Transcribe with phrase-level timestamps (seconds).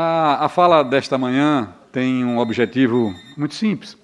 [0.00, 3.98] A, a fala desta manhã tem um objetivo muito simples,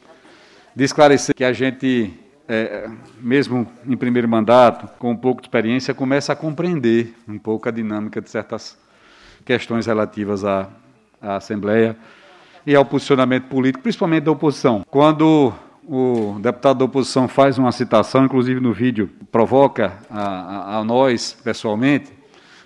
[0.74, 2.12] de esclarecer que a gente,
[2.48, 7.68] é, mesmo em primeiro mandato, com um pouco de experiência, começa a compreender um pouco
[7.68, 8.76] a dinâmica de certas
[9.44, 10.68] questões relativas à,
[11.22, 11.96] à Assembleia
[12.66, 14.84] e ao posicionamento político, principalmente da oposição.
[14.90, 15.54] Quando
[15.86, 21.36] o deputado da oposição faz uma citação, inclusive no vídeo, provoca a, a, a nós,
[21.44, 22.12] pessoalmente,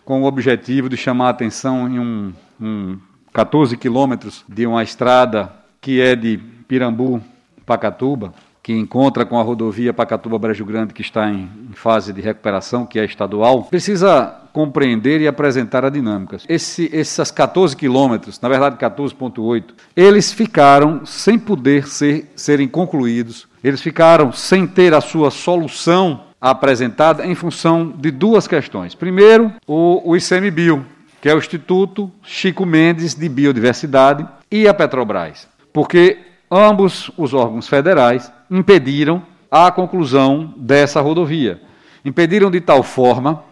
[0.03, 2.99] com o objetivo de chamar a atenção em um, um
[3.39, 7.23] 14 quilômetros de uma estrada que é de Pirambu,
[7.65, 12.99] Pacatuba, que encontra com a rodovia Pacatuba-Brejo Grande, que está em, fase de recuperação, que
[12.99, 16.39] é estadual, precisa compreender e apresentar a dinâmica.
[16.49, 23.81] Esse, esses 14 quilômetros, na verdade 14,8, eles ficaram sem poder ser, serem concluídos, eles
[23.81, 28.97] ficaram sem ter a sua solução apresentada em função de duas questões.
[28.97, 30.85] Primeiro, o, o ICMBio,
[31.21, 36.19] que é o Instituto Chico Mendes de Biodiversidade, e a Petrobras, porque
[36.51, 41.61] ambos os órgãos federais impediram a conclusão dessa rodovia.
[42.05, 43.45] Impediram de tal forma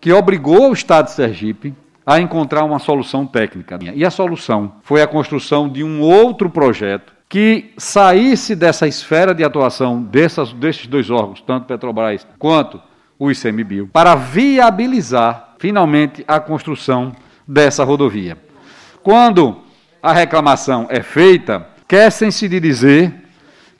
[0.00, 1.74] que obrigou o Estado de Sergipe
[2.04, 3.78] a encontrar uma solução técnica.
[3.94, 9.42] E a solução foi a construção de um outro projeto que saísse dessa esfera de
[9.42, 12.80] atuação dessas, desses dois órgãos, tanto Petrobras quanto
[13.18, 17.12] o ICMBio, para viabilizar finalmente a construção
[17.46, 18.36] dessa rodovia.
[19.00, 19.58] Quando
[20.02, 23.14] a reclamação é feita, quer-se dizer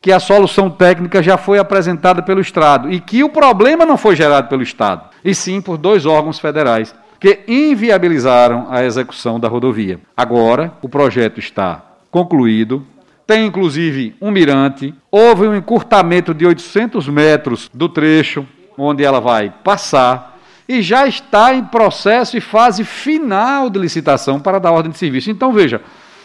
[0.01, 4.15] que a solução técnica já foi apresentada pelo Estado e que o problema não foi
[4.15, 9.99] gerado pelo Estado, e sim por dois órgãos federais que inviabilizaram a execução da rodovia.
[10.17, 12.87] Agora, o projeto está concluído,
[13.27, 18.47] tem inclusive um mirante, houve um encurtamento de 800 metros do trecho
[18.79, 20.32] onde ela vai passar
[20.77, 25.31] e já está em processo e fase final de licitação para dar ordem de serviço.
[25.31, 25.81] Então, veja,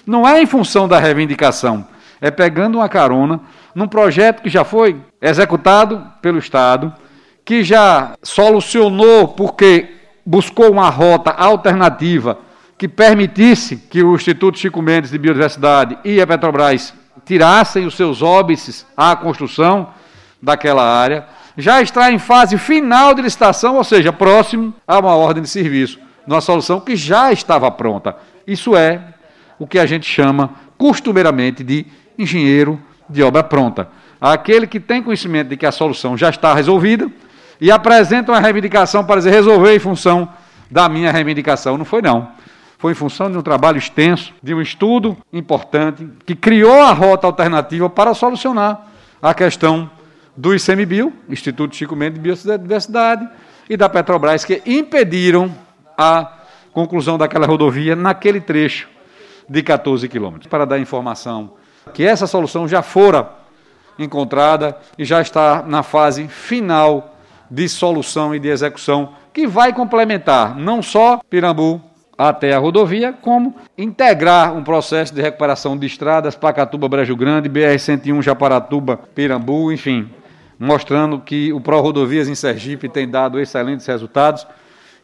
[0.05, 1.85] não é em função da reivindicação
[2.21, 3.39] é pegando uma carona
[3.73, 6.93] num projeto que já foi executado pelo Estado,
[7.45, 9.89] que já solucionou porque
[10.25, 12.39] buscou uma rota alternativa
[12.77, 16.93] que permitisse que o Instituto Chico Mendes de Biodiversidade e a Petrobras
[17.25, 19.89] tirassem os seus óbices à construção
[20.41, 21.25] daquela área,
[21.57, 25.99] já está em fase final de licitação, ou seja, próximo a uma ordem de serviço,
[26.27, 28.15] numa solução que já estava pronta.
[28.45, 29.01] Isso é
[29.57, 31.85] o que a gente chama costumeiramente de
[32.17, 32.79] engenheiro
[33.09, 33.89] de obra pronta.
[34.21, 37.09] Aquele que tem conhecimento de que a solução já está resolvida
[37.59, 40.29] e apresenta uma reivindicação para dizer resolver em função
[40.69, 41.77] da minha reivindicação.
[41.77, 42.29] Não foi, não.
[42.77, 47.25] Foi em função de um trabalho extenso, de um estudo importante, que criou a rota
[47.25, 48.85] alternativa para solucionar
[49.19, 49.89] a questão
[50.37, 53.27] do ICMBio, Instituto Chico Mendes de Biodiversidade,
[53.67, 55.53] e da Petrobras, que impediram
[55.97, 56.31] a
[56.71, 58.87] conclusão daquela rodovia naquele trecho
[59.49, 60.47] de 14 quilômetros.
[60.47, 61.53] Para dar informação
[61.93, 63.31] que essa solução já fora
[63.97, 67.15] encontrada e já está na fase final
[67.49, 71.81] de solução e de execução, que vai complementar não só Pirambu
[72.17, 78.21] até a rodovia, como integrar um processo de recuperação de estradas Pacatuba, Brejo Grande, BR-101,
[78.21, 80.09] Japaratuba, Pirambu, enfim,
[80.59, 84.47] mostrando que o Pro Rodovias em Sergipe tem dado excelentes resultados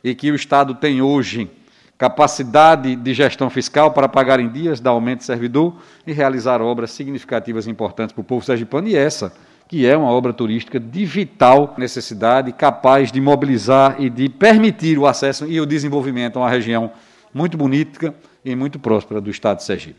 [0.03, 1.49] e que o Estado tem hoje
[1.97, 5.75] capacidade de gestão fiscal para pagar em dias, dar aumento de servidor
[6.05, 9.33] e realizar obras significativas e importantes para o povo sergipano, e essa,
[9.67, 15.05] que é uma obra turística de vital necessidade, capaz de mobilizar e de permitir o
[15.05, 16.91] acesso e o desenvolvimento a uma região
[17.33, 19.91] muito bonita e muito próspera do estado de Sergipe.